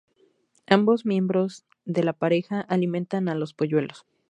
Ambos 0.65 1.05
miembros 1.05 1.63
de 1.85 2.03
la 2.03 2.13
pareja 2.13 2.61
alimentan 2.61 3.29
a 3.29 3.35
los 3.35 3.53
polluelos. 3.53 4.07